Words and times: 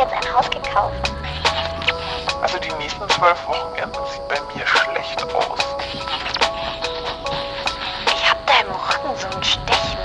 jetzt 0.00 0.12
ein 0.14 0.34
Haus 0.34 0.48
gekauft. 0.50 1.12
Also 2.42 2.58
die 2.58 2.72
nächsten 2.78 3.06
zwölf 3.10 3.46
Wochenenden 3.46 4.00
sieht 4.10 4.28
bei 4.28 4.40
mir 4.54 4.66
schlecht 4.66 5.22
aus. 5.34 5.76
Ich 8.06 8.30
hab 8.30 8.46
da 8.46 8.52
im 8.62 8.70
Rücken 8.72 9.16
so 9.16 9.26
ein 9.36 9.44
Stechen. 9.44 9.98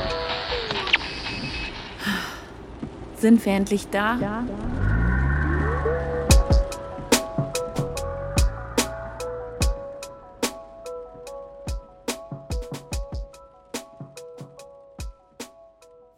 Sind 3.18 3.46
wir 3.46 3.54
endlich 3.54 3.90
da? 3.90 4.18
Ja. 4.22 4.44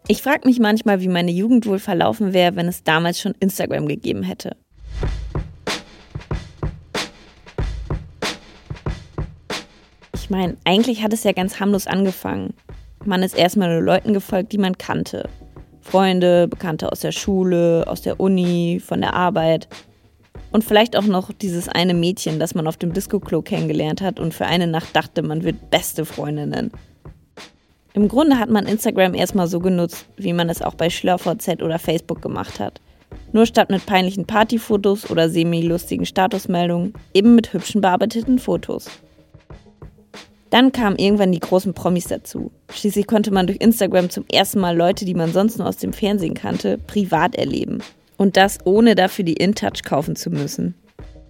Ich 0.09 0.21
frage 0.21 0.47
mich 0.47 0.59
manchmal, 0.59 1.01
wie 1.01 1.09
meine 1.09 1.31
Jugend 1.31 1.65
wohl 1.65 1.79
verlaufen 1.79 2.31
wäre, 2.31 2.55
wenn 2.55 2.69
es 2.69 2.83
damals 2.83 3.19
schon 3.19 3.35
Instagram 3.41 3.87
gegeben 3.87 4.23
hätte. 4.23 4.55
Ich 10.13 10.29
meine, 10.29 10.55
eigentlich 10.63 11.03
hat 11.03 11.11
es 11.11 11.25
ja 11.25 11.33
ganz 11.33 11.59
harmlos 11.59 11.87
angefangen. 11.87 12.53
Man 13.03 13.21
ist 13.21 13.37
erstmal 13.37 13.69
nur 13.69 13.81
Leuten 13.81 14.13
gefolgt, 14.13 14.53
die 14.53 14.57
man 14.57 14.77
kannte. 14.77 15.27
Freunde, 15.81 16.47
Bekannte 16.47 16.89
aus 16.89 17.01
der 17.01 17.11
Schule, 17.11 17.83
aus 17.87 18.01
der 18.01 18.19
Uni, 18.21 18.81
von 18.85 19.01
der 19.01 19.13
Arbeit. 19.13 19.67
Und 20.51 20.63
vielleicht 20.63 20.95
auch 20.95 21.05
noch 21.05 21.33
dieses 21.33 21.67
eine 21.67 21.93
Mädchen, 21.93 22.39
das 22.39 22.55
man 22.55 22.67
auf 22.67 22.77
dem 22.77 22.93
Disco-Klo 22.93 23.41
kennengelernt 23.41 24.01
hat 24.01 24.21
und 24.21 24.33
für 24.33 24.45
eine 24.45 24.67
Nacht 24.67 24.95
dachte, 24.95 25.21
man 25.21 25.43
wird 25.43 25.69
beste 25.69 26.05
Freundinnen. 26.05 26.71
Im 27.93 28.07
Grunde 28.07 28.37
hat 28.37 28.49
man 28.49 28.67
Instagram 28.67 29.13
erstmal 29.13 29.47
so 29.47 29.59
genutzt, 29.59 30.05
wie 30.17 30.33
man 30.33 30.49
es 30.49 30.61
auch 30.61 30.75
bei 30.75 30.89
SchülerVZ 30.89 31.61
oder 31.63 31.79
Facebook 31.79 32.21
gemacht 32.21 32.59
hat. 32.59 32.81
Nur 33.31 33.45
statt 33.45 33.69
mit 33.69 33.85
peinlichen 33.85 34.25
Partyfotos 34.25 35.09
oder 35.09 35.29
semi-lustigen 35.29 36.05
Statusmeldungen, 36.05 36.93
eben 37.13 37.35
mit 37.35 37.53
hübschen 37.53 37.81
bearbeiteten 37.81 38.39
Fotos. 38.39 38.89
Dann 40.49 40.71
kamen 40.71 40.97
irgendwann 40.97 41.31
die 41.31 41.39
großen 41.39 41.73
Promis 41.73 42.05
dazu. 42.05 42.51
Schließlich 42.71 43.07
konnte 43.07 43.31
man 43.31 43.47
durch 43.47 43.59
Instagram 43.59 44.09
zum 44.09 44.25
ersten 44.31 44.59
Mal 44.59 44.77
Leute, 44.77 45.03
die 45.03 45.13
man 45.13 45.33
sonst 45.33 45.57
nur 45.57 45.67
aus 45.67 45.77
dem 45.77 45.91
Fernsehen 45.91 46.35
kannte, 46.35 46.77
privat 46.77 47.35
erleben. 47.35 47.79
Und 48.15 48.37
das 48.37 48.59
ohne 48.63 48.95
dafür 48.95 49.25
die 49.25 49.33
InTouch 49.33 49.83
kaufen 49.83 50.15
zu 50.15 50.29
müssen. 50.29 50.75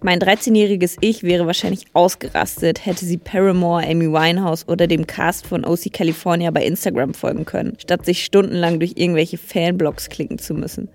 Mein 0.00 0.20
13-jähriges 0.20 0.96
Ich 1.00 1.24
wäre 1.24 1.46
wahrscheinlich 1.46 1.86
ausgerastet, 1.92 2.86
hätte 2.86 3.04
sie 3.04 3.18
Paramore, 3.18 3.84
Amy 3.84 4.06
Winehouse 4.06 4.68
oder 4.68 4.86
dem 4.86 5.08
Cast 5.08 5.44
von 5.44 5.64
OC 5.64 5.92
California 5.92 6.52
bei 6.52 6.64
Instagram 6.64 7.14
folgen 7.14 7.44
können, 7.44 7.76
statt 7.80 8.04
sich 8.06 8.24
stundenlang 8.24 8.78
durch 8.78 8.92
irgendwelche 8.94 9.38
Fanblogs 9.38 10.08
klicken 10.08 10.38
zu 10.38 10.54
müssen. 10.54 10.88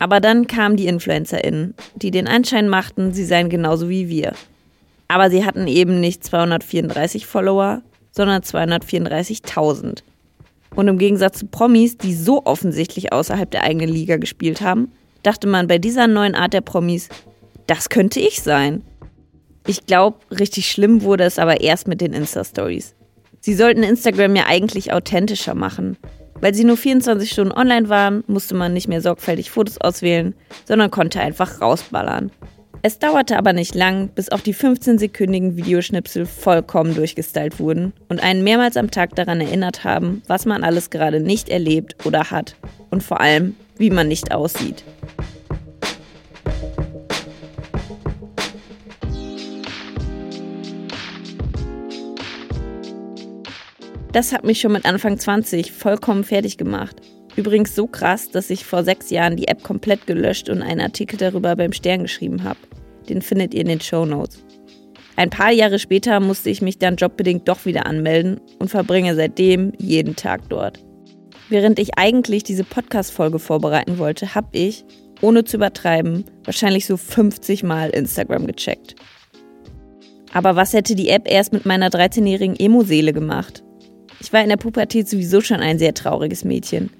Aber 0.00 0.18
dann 0.18 0.48
kamen 0.48 0.76
die 0.76 0.88
InfluencerInnen, 0.88 1.74
die 1.94 2.10
den 2.10 2.26
Anschein 2.26 2.68
machten, 2.68 3.12
sie 3.12 3.24
seien 3.24 3.48
genauso 3.48 3.88
wie 3.88 4.08
wir. 4.08 4.32
Aber 5.06 5.30
sie 5.30 5.44
hatten 5.44 5.68
eben 5.68 6.00
nicht 6.00 6.24
234 6.24 7.24
Follower, 7.24 7.82
sondern 8.10 8.42
234.000. 8.42 10.02
Und 10.74 10.88
im 10.88 10.98
Gegensatz 10.98 11.38
zu 11.38 11.46
Promis, 11.46 11.98
die 11.98 12.14
so 12.14 12.44
offensichtlich 12.46 13.12
außerhalb 13.12 13.48
der 13.48 13.62
eigenen 13.62 13.90
Liga 13.90 14.16
gespielt 14.16 14.60
haben, 14.60 14.90
dachte 15.22 15.46
man 15.46 15.68
bei 15.68 15.78
dieser 15.78 16.08
neuen 16.08 16.34
Art 16.34 16.52
der 16.52 16.62
Promis, 16.62 17.08
das 17.66 17.88
könnte 17.88 18.20
ich 18.20 18.42
sein. 18.42 18.82
Ich 19.66 19.86
glaube, 19.86 20.18
richtig 20.30 20.70
schlimm 20.70 21.02
wurde 21.02 21.24
es 21.24 21.38
aber 21.38 21.60
erst 21.60 21.86
mit 21.86 22.00
den 22.00 22.12
Insta-Stories. 22.12 22.94
Sie 23.40 23.54
sollten 23.54 23.82
Instagram 23.82 24.36
ja 24.36 24.44
eigentlich 24.46 24.92
authentischer 24.92 25.54
machen. 25.54 25.96
Weil 26.40 26.54
sie 26.54 26.64
nur 26.64 26.76
24 26.76 27.30
Stunden 27.30 27.52
online 27.52 27.88
waren, 27.88 28.24
musste 28.26 28.56
man 28.56 28.72
nicht 28.72 28.88
mehr 28.88 29.00
sorgfältig 29.00 29.50
Fotos 29.50 29.78
auswählen, 29.78 30.34
sondern 30.64 30.90
konnte 30.90 31.20
einfach 31.20 31.60
rausballern. 31.60 32.32
Es 32.84 32.98
dauerte 32.98 33.38
aber 33.38 33.52
nicht 33.52 33.76
lang, 33.76 34.08
bis 34.08 34.32
auch 34.32 34.40
die 34.40 34.54
15-sekündigen 34.54 35.54
Videoschnipsel 35.54 36.26
vollkommen 36.26 36.96
durchgestylt 36.96 37.60
wurden 37.60 37.92
und 38.08 38.20
einen 38.20 38.42
mehrmals 38.42 38.76
am 38.76 38.90
Tag 38.90 39.14
daran 39.14 39.40
erinnert 39.40 39.84
haben, 39.84 40.22
was 40.26 40.46
man 40.46 40.64
alles 40.64 40.90
gerade 40.90 41.20
nicht 41.20 41.48
erlebt 41.48 42.04
oder 42.04 42.32
hat 42.32 42.56
und 42.90 43.04
vor 43.04 43.20
allem, 43.20 43.54
wie 43.76 43.90
man 43.90 44.08
nicht 44.08 44.32
aussieht. 44.32 44.82
Das 54.12 54.32
hat 54.32 54.44
mich 54.44 54.60
schon 54.60 54.72
mit 54.72 54.84
Anfang 54.84 55.18
20 55.18 55.72
vollkommen 55.72 56.22
fertig 56.22 56.58
gemacht. 56.58 56.96
Übrigens 57.34 57.74
so 57.74 57.86
krass, 57.86 58.28
dass 58.28 58.50
ich 58.50 58.66
vor 58.66 58.84
sechs 58.84 59.08
Jahren 59.08 59.36
die 59.36 59.48
App 59.48 59.62
komplett 59.62 60.06
gelöscht 60.06 60.50
und 60.50 60.60
einen 60.60 60.82
Artikel 60.82 61.16
darüber 61.16 61.56
beim 61.56 61.72
Stern 61.72 62.02
geschrieben 62.02 62.44
habe. 62.44 62.58
Den 63.08 63.22
findet 63.22 63.54
ihr 63.54 63.62
in 63.62 63.68
den 63.68 63.80
Show 63.80 64.04
Notes. 64.04 64.44
Ein 65.16 65.30
paar 65.30 65.50
Jahre 65.50 65.78
später 65.78 66.20
musste 66.20 66.50
ich 66.50 66.60
mich 66.60 66.78
dann 66.78 66.96
jobbedingt 66.96 67.48
doch 67.48 67.64
wieder 67.64 67.86
anmelden 67.86 68.38
und 68.58 68.68
verbringe 68.68 69.14
seitdem 69.14 69.72
jeden 69.78 70.14
Tag 70.14 70.46
dort. 70.50 70.78
Während 71.48 71.78
ich 71.78 71.98
eigentlich 71.98 72.44
diese 72.44 72.64
Podcast-Folge 72.64 73.38
vorbereiten 73.38 73.96
wollte, 73.96 74.34
habe 74.34 74.48
ich, 74.52 74.84
ohne 75.22 75.44
zu 75.44 75.56
übertreiben, 75.56 76.24
wahrscheinlich 76.44 76.84
so 76.84 76.98
50 76.98 77.62
Mal 77.62 77.88
Instagram 77.90 78.46
gecheckt. 78.46 78.94
Aber 80.34 80.54
was 80.54 80.74
hätte 80.74 80.94
die 80.94 81.08
App 81.08 81.30
erst 81.30 81.54
mit 81.54 81.64
meiner 81.64 81.88
13-jährigen 81.88 82.56
Emo-Seele 82.56 83.14
gemacht? 83.14 83.62
Ich 84.22 84.32
war 84.32 84.40
in 84.40 84.50
der 84.50 84.56
Pubertät 84.56 85.08
sowieso 85.08 85.40
schon 85.40 85.58
ein 85.58 85.80
sehr 85.80 85.94
trauriges 85.94 86.44
Mädchen. 86.44 86.90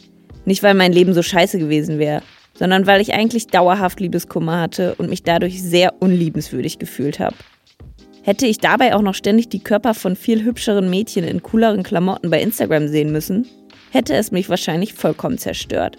Nicht, 0.44 0.64
weil 0.64 0.74
mein 0.74 0.92
Leben 0.92 1.14
so 1.14 1.22
scheiße 1.22 1.56
gewesen 1.56 2.00
wäre, 2.00 2.20
sondern 2.58 2.88
weil 2.88 3.00
ich 3.00 3.14
eigentlich 3.14 3.46
dauerhaft 3.46 4.00
Liebeskummer 4.00 4.60
hatte 4.60 4.96
und 4.96 5.08
mich 5.08 5.22
dadurch 5.22 5.62
sehr 5.62 6.02
unliebenswürdig 6.02 6.80
gefühlt 6.80 7.20
habe. 7.20 7.36
Hätte 8.24 8.46
ich 8.46 8.58
dabei 8.58 8.96
auch 8.96 9.02
noch 9.02 9.14
ständig 9.14 9.48
die 9.48 9.62
Körper 9.62 9.94
von 9.94 10.16
viel 10.16 10.42
hübscheren 10.42 10.90
Mädchen 10.90 11.22
in 11.22 11.44
cooleren 11.44 11.84
Klamotten 11.84 12.28
bei 12.28 12.42
Instagram 12.42 12.88
sehen 12.88 13.12
müssen, 13.12 13.46
hätte 13.92 14.14
es 14.14 14.32
mich 14.32 14.48
wahrscheinlich 14.48 14.94
vollkommen 14.94 15.38
zerstört. 15.38 15.98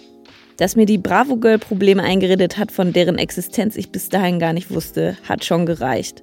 Dass 0.58 0.76
mir 0.76 0.86
die 0.86 0.98
Bravo 0.98 1.36
Girl 1.36 1.58
Probleme 1.58 2.02
eingeredet 2.02 2.58
hat, 2.58 2.70
von 2.70 2.92
deren 2.92 3.16
Existenz 3.16 3.76
ich 3.76 3.90
bis 3.90 4.10
dahin 4.10 4.38
gar 4.38 4.52
nicht 4.52 4.70
wusste, 4.70 5.16
hat 5.26 5.42
schon 5.42 5.64
gereicht. 5.64 6.22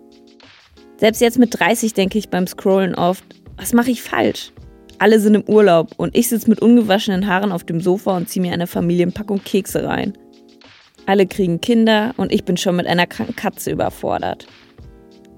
Selbst 0.97 1.21
jetzt 1.21 1.39
mit 1.39 1.59
30 1.59 1.95
denke 1.95 2.19
ich 2.19 2.29
beim 2.29 2.45
Scrollen 2.45 2.93
oft, 2.93 3.23
was 3.57 3.73
mache 3.73 3.89
ich 3.89 4.03
falsch? 4.03 4.51
Alle 5.01 5.19
sind 5.19 5.33
im 5.33 5.43
Urlaub 5.49 5.93
und 5.97 6.15
ich 6.15 6.29
sitze 6.29 6.47
mit 6.47 6.61
ungewaschenen 6.61 7.25
Haaren 7.25 7.51
auf 7.51 7.63
dem 7.63 7.81
Sofa 7.81 8.15
und 8.15 8.29
ziehe 8.29 8.39
mir 8.39 8.53
eine 8.53 8.67
Familienpackung 8.67 9.43
Kekse 9.43 9.83
rein. 9.83 10.13
Alle 11.07 11.25
kriegen 11.25 11.59
Kinder 11.59 12.13
und 12.17 12.31
ich 12.31 12.45
bin 12.45 12.55
schon 12.55 12.75
mit 12.75 12.85
einer 12.85 13.07
kranken 13.07 13.35
Katze 13.35 13.71
überfordert. 13.71 14.45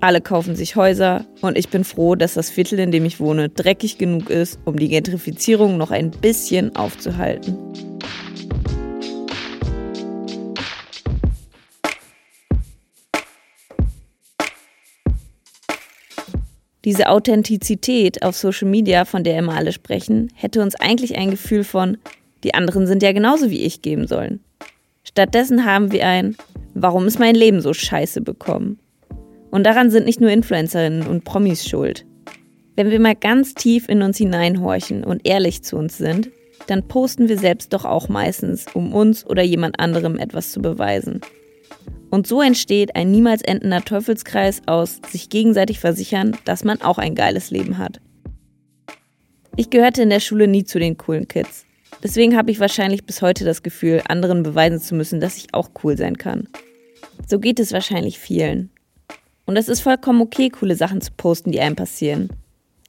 Alle 0.02 0.20
kaufen 0.20 0.58
sich 0.58 0.76
Häuser 0.76 1.24
und 1.40 1.58
ich 1.58 1.70
bin 1.70 1.86
froh, 1.86 2.16
dass 2.16 2.34
das 2.34 2.50
Viertel, 2.50 2.78
in 2.78 2.92
dem 2.92 3.06
ich 3.06 3.22
wohne, 3.22 3.48
dreckig 3.48 3.98
genug 3.98 4.30
ist, 4.30 4.60
um 4.66 4.76
die 4.76 4.90
Gentrifizierung 4.90 5.78
noch 5.78 5.92
ein 5.92 6.12
bisschen 6.12 6.76
aufzuhalten. 6.76 7.93
Diese 16.86 17.08
Authentizität 17.08 18.24
auf 18.24 18.36
Social 18.36 18.68
Media, 18.68 19.06
von 19.06 19.24
der 19.24 19.40
immer 19.40 19.56
alle 19.56 19.72
sprechen, 19.72 20.32
hätte 20.36 20.62
uns 20.62 20.76
eigentlich 20.76 21.18
ein 21.18 21.32
Gefühl 21.32 21.64
von, 21.64 21.98
die 22.44 22.54
anderen 22.54 22.88
sind 22.88 23.02
ja 23.02 23.14
genauso 23.14 23.50
wie 23.50 23.64
ich 23.64 23.82
geben 23.82 24.06
sollen. 24.06 24.42
Stattdessen 25.06 25.66
haben 25.66 25.92
wir 25.94 26.06
ein, 26.06 26.36
warum 26.74 27.08
ist 27.08 27.20
mein 27.20 27.36
Leben 27.36 27.62
so 27.62 27.74
scheiße 27.74 28.22
bekommen? 28.22 28.80
Und 29.50 29.66
daran 29.66 29.92
sind 29.92 30.06
nicht 30.06 30.20
nur 30.20 30.30
Influencerinnen 30.30 31.08
und 31.08 31.24
Promis 31.24 31.66
schuld. 31.66 32.06
Wenn 32.76 32.90
wir 32.90 33.00
mal 33.00 33.16
ganz 33.16 33.54
tief 33.54 33.88
in 33.88 34.02
uns 34.02 34.18
hineinhorchen 34.18 35.04
und 35.04 35.26
ehrlich 35.26 35.64
zu 35.64 35.78
uns 35.78 35.98
sind, 35.98 36.32
dann 36.68 36.88
posten 36.88 37.30
wir 37.30 37.38
selbst 37.38 37.72
doch 37.72 37.86
auch 37.86 38.10
meistens, 38.10 38.66
um 38.74 38.94
uns 38.94 39.26
oder 39.26 39.44
jemand 39.44 39.80
anderem 39.80 40.18
etwas 40.18 40.52
zu 40.52 40.62
beweisen. 40.62 41.22
Und 42.14 42.28
so 42.28 42.44
entsteht 42.44 42.96
ein 42.96 43.10
niemals 43.10 43.42
endender 43.42 43.84
Teufelskreis 43.84 44.62
aus 44.68 45.00
sich 45.10 45.30
gegenseitig 45.30 45.80
versichern, 45.80 46.38
dass 46.46 46.64
man 46.64 46.80
auch 46.80 47.00
ein 47.00 47.16
geiles 47.16 47.50
Leben 47.50 47.80
hat. 47.80 48.02
Ich 49.56 49.72
gehörte 49.72 50.04
in 50.04 50.12
der 50.12 50.20
Schule 50.20 50.48
nie 50.48 50.64
zu 50.64 50.78
den 50.78 50.96
coolen 50.96 51.28
Kids. 51.28 51.66
Deswegen 52.04 52.38
habe 52.38 52.52
ich 52.52 52.60
wahrscheinlich 52.60 53.04
bis 53.06 53.24
heute 53.24 53.46
das 53.46 53.64
Gefühl, 53.64 54.04
anderen 54.08 54.44
beweisen 54.44 54.80
zu 54.80 54.94
müssen, 54.94 55.22
dass 55.22 55.38
ich 55.38 55.56
auch 55.56 55.72
cool 55.84 55.98
sein 55.98 56.20
kann. 56.20 56.48
So 57.28 57.40
geht 57.40 57.60
es 57.60 57.74
wahrscheinlich 57.74 58.20
vielen. 58.20 58.70
Und 59.48 59.58
es 59.58 59.68
ist 59.68 59.82
vollkommen 59.82 60.22
okay, 60.22 60.50
coole 60.50 60.76
Sachen 60.76 61.02
zu 61.02 61.14
posten, 61.18 61.52
die 61.52 61.62
einem 61.62 61.76
passieren. 61.76 62.30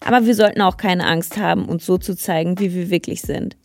Aber 0.01 0.27
wir 0.27 0.35
sollten 0.35 0.61
auch 0.61 0.77
keine 0.77 1.07
Angst 1.07 1.39
haben, 1.39 1.65
uns 1.65 1.87
so 1.87 1.97
zu 1.97 2.15
zeigen, 2.15 2.59
wie 2.59 2.75
wir 2.75 2.91
wirklich 2.91 3.23
sind. 3.23 3.57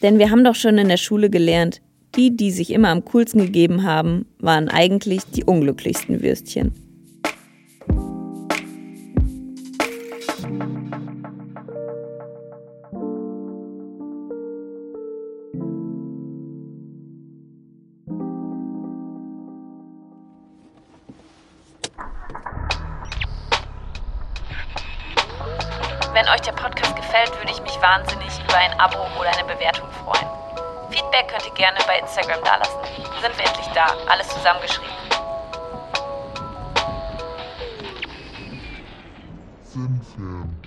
Denn 0.00 0.18
wir 0.18 0.30
haben 0.30 0.42
doch 0.42 0.54
schon 0.54 0.78
in 0.78 0.88
der 0.88 0.96
Schule 0.96 1.28
gelernt, 1.28 1.82
die, 2.16 2.34
die 2.34 2.50
sich 2.50 2.72
immer 2.72 2.88
am 2.88 3.04
coolsten 3.04 3.40
gegeben 3.40 3.82
haben, 3.82 4.24
waren 4.38 4.70
eigentlich 4.70 5.24
die 5.24 5.44
unglücklichsten 5.44 6.22
Würstchen. 6.22 6.72
Wenn 26.14 26.28
euch 26.28 26.40
der 26.40 26.52
Podcast 26.52 26.96
gefällt, 26.96 27.30
würde 27.38 27.52
ich 27.52 27.60
mich 27.60 27.78
wahnsinnig 27.82 28.32
über 28.42 28.56
ein 28.56 28.72
Abo 28.80 29.00
oder 29.20 29.36
eine 29.36 29.44
Bewertung 29.44 29.86
freuen. 30.02 30.35
Feedback 30.96 31.28
könnt 31.28 31.44
ihr 31.44 31.52
gerne 31.52 31.78
bei 31.86 31.98
Instagram 31.98 32.42
dalassen. 32.42 32.80
Sind 33.20 33.36
wir 33.36 33.44
endlich 33.44 33.66
da, 33.74 33.86
alles 34.08 34.28
zusammengeschrieben. 34.28 34.90
Sind 39.62 40.00
Fan. 40.16 40.65